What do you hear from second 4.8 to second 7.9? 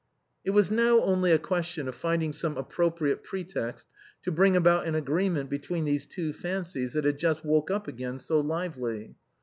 an agreement between these two fancies that had Just woke up